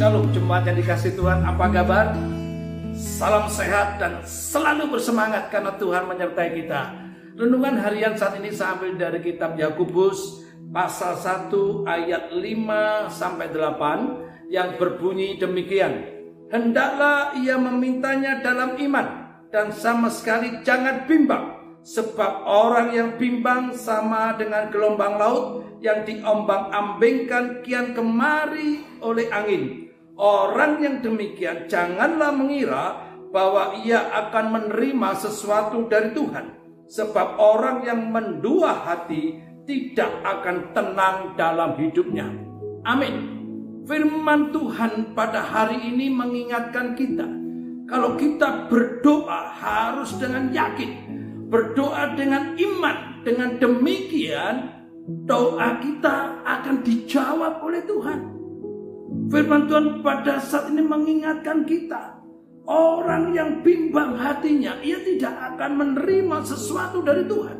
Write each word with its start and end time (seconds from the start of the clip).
Shalom 0.00 0.32
jemaat 0.32 0.64
yang 0.64 0.80
dikasih 0.80 1.12
Tuhan 1.12 1.44
apa 1.44 1.68
kabar? 1.68 2.16
Salam 2.96 3.52
sehat 3.52 4.00
dan 4.00 4.24
selalu 4.24 4.96
bersemangat 4.96 5.52
karena 5.52 5.76
Tuhan 5.76 6.08
menyertai 6.08 6.56
kita 6.56 6.88
Renungan 7.36 7.76
harian 7.76 8.16
saat 8.16 8.40
ini 8.40 8.48
saya 8.48 8.80
ambil 8.80 8.96
dari 8.96 9.20
kitab 9.20 9.60
Yakobus 9.60 10.40
pasal 10.72 11.20
1 11.20 11.52
ayat 11.84 12.32
5 12.32 13.12
sampai 13.12 13.52
8 13.52 14.48
yang 14.48 14.80
berbunyi 14.80 15.36
demikian 15.36 16.00
Hendaklah 16.48 17.36
ia 17.36 17.60
memintanya 17.60 18.40
dalam 18.40 18.80
iman 18.80 19.36
dan 19.52 19.68
sama 19.68 20.08
sekali 20.08 20.64
jangan 20.64 21.04
bimbang 21.04 21.60
Sebab 21.84 22.48
orang 22.48 22.96
yang 22.96 23.20
bimbang 23.20 23.76
sama 23.76 24.32
dengan 24.40 24.72
gelombang 24.72 25.20
laut 25.20 25.44
yang 25.84 26.08
diombang-ambingkan 26.08 27.64
kian 27.64 27.96
kemari 27.96 28.84
oleh 29.00 29.32
angin. 29.32 29.89
Orang 30.20 30.84
yang 30.84 31.00
demikian 31.00 31.64
janganlah 31.64 32.28
mengira 32.28 33.08
bahwa 33.32 33.72
ia 33.80 34.04
akan 34.12 34.52
menerima 34.52 35.16
sesuatu 35.16 35.88
dari 35.88 36.12
Tuhan. 36.12 36.60
Sebab 36.92 37.40
orang 37.40 37.88
yang 37.88 38.12
mendua 38.12 38.84
hati 38.84 39.40
tidak 39.64 40.12
akan 40.20 40.76
tenang 40.76 41.16
dalam 41.40 41.80
hidupnya. 41.80 42.28
Amin. 42.84 43.40
Firman 43.88 44.52
Tuhan 44.52 45.16
pada 45.16 45.40
hari 45.40 45.88
ini 45.88 46.12
mengingatkan 46.12 46.92
kita. 46.92 47.24
Kalau 47.88 48.20
kita 48.20 48.68
berdoa 48.68 49.56
harus 49.56 50.14
dengan 50.20 50.52
yakin 50.52 51.10
berdoa 51.50 52.14
dengan 52.14 52.54
iman. 52.54 52.96
Dengan 53.20 53.60
demikian 53.60 54.80
doa 55.28 55.76
kita 55.76 56.40
akan 56.40 56.80
dijawab 56.80 57.60
oleh 57.60 57.84
Tuhan. 57.84 58.39
Firman 59.30 59.70
Tuhan 59.70 59.86
pada 60.02 60.42
saat 60.42 60.74
ini 60.74 60.82
mengingatkan 60.82 61.62
kita. 61.62 62.18
Orang 62.66 63.30
yang 63.30 63.62
bimbang 63.62 64.18
hatinya, 64.18 64.74
ia 64.82 64.98
tidak 65.06 65.54
akan 65.54 65.70
menerima 65.78 66.42
sesuatu 66.42 66.98
dari 66.98 67.22
Tuhan. 67.30 67.58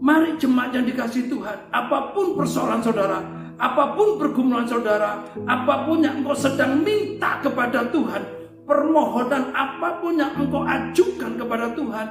Mari 0.00 0.36
jemaat 0.40 0.76
yang 0.76 0.84
dikasih 0.88 1.28
Tuhan, 1.28 1.72
apa 1.72 2.12
pun 2.12 2.36
persoalan 2.36 2.80
saudara, 2.84 3.20
apa 3.56 3.96
pun 3.96 4.20
pergumulan 4.20 4.68
saudara, 4.68 5.24
apa 5.48 5.88
pun 5.88 6.04
yang 6.04 6.20
engkau 6.20 6.36
sedang 6.36 6.84
minta 6.84 7.40
kepada 7.40 7.88
Tuhan, 7.88 8.20
permohonan 8.68 9.56
apa 9.56 10.04
pun 10.04 10.20
yang 10.20 10.36
engkau 10.36 10.60
ajukan 10.68 11.32
kepada 11.40 11.72
Tuhan, 11.72 12.06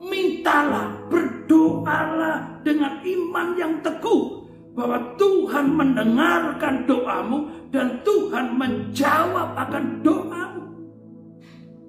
mintalah, 0.00 0.96
berdoalah 1.12 2.64
dengan 2.64 3.04
iman 3.04 3.48
yang 3.60 3.72
teguh 3.84 4.47
bahwa 4.78 5.18
Tuhan 5.18 5.74
mendengarkan 5.74 6.86
doamu 6.86 7.50
dan 7.74 7.98
Tuhan 8.06 8.54
menjawab 8.54 9.58
akan 9.58 9.84
doamu. 10.06 10.64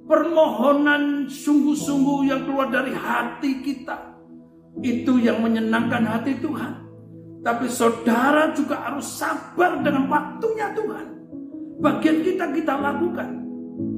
Permohonan 0.09 1.30
sungguh-sungguh 1.30 2.34
yang 2.34 2.50
keluar 2.50 2.73
dari 2.73 2.90
hati 2.98 3.62
kita 3.62 3.94
itu 4.81 5.22
yang 5.22 5.38
menyenangkan 5.46 6.02
hati 6.02 6.34
Tuhan. 6.42 6.81
Tapi 7.46 7.70
saudara 7.70 8.50
juga 8.58 8.90
harus 8.90 9.06
sabar 9.06 9.86
dengan 9.86 10.09
waktunya 10.09 10.74
Tuhan. 10.74 11.06
Bagian 11.78 12.26
kita 12.26 12.50
kita 12.58 12.74
lakukan. 12.74 13.30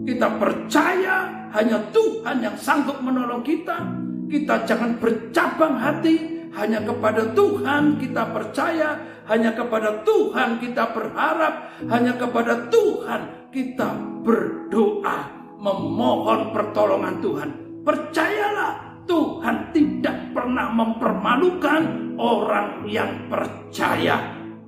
Kita 0.03 0.27
percaya 0.35 1.31
hanya 1.55 1.79
Tuhan 1.95 2.43
yang 2.43 2.59
sanggup 2.59 2.99
menolong 2.99 3.39
kita 3.39 4.01
kita 4.31 4.63
jangan 4.63 4.95
bercabang 4.95 5.75
hati 5.75 6.40
hanya 6.51 6.83
kepada 6.83 7.31
Tuhan 7.31 7.95
kita 7.99 8.23
percaya, 8.35 8.99
hanya 9.27 9.55
kepada 9.55 10.03
Tuhan 10.03 10.59
kita 10.59 10.91
berharap, 10.91 11.53
hanya 11.87 12.13
kepada 12.19 12.67
Tuhan 12.67 13.21
kita 13.51 13.89
berdoa, 14.23 15.17
memohon 15.59 16.51
pertolongan 16.51 17.15
Tuhan. 17.23 17.49
Percayalah, 17.81 19.03
Tuhan 19.07 19.73
tidak 19.73 20.17
pernah 20.35 20.69
mempermalukan 20.71 22.15
orang 22.19 22.85
yang 22.85 23.27
percaya. 23.27 24.19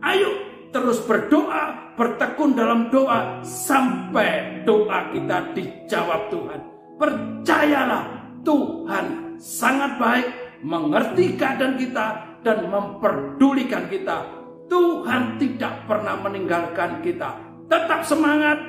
Ayo 0.04 0.32
terus 0.74 1.00
berdoa, 1.06 1.96
bertekun 1.96 2.58
dalam 2.58 2.90
doa 2.90 3.40
sampai 3.46 4.66
doa 4.66 5.14
kita 5.14 5.54
dijawab 5.54 6.34
Tuhan. 6.34 6.60
Percayalah, 6.98 8.04
Tuhan 8.44 9.06
sangat 9.38 9.96
baik, 10.02 10.28
mengerti 10.64 11.36
keadaan 11.36 11.76
kita, 11.76 12.08
dan 12.44 12.68
memperdulikan 12.68 13.88
kita. 13.88 14.24
Tuhan 14.68 15.40
tidak 15.40 15.88
pernah 15.88 16.20
meninggalkan 16.20 17.04
kita. 17.04 17.36
Tetap 17.68 18.04
semangat, 18.04 18.60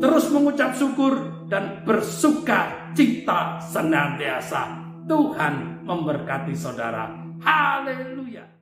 terus 0.00 0.28
mengucap 0.32 0.72
syukur, 0.76 1.44
dan 1.48 1.84
bersuka 1.84 2.92
cita 2.92 3.60
senantiasa. 3.60 4.84
Tuhan 5.08 5.84
memberkati 5.88 6.52
saudara. 6.52 7.08
Haleluya. 7.40 8.57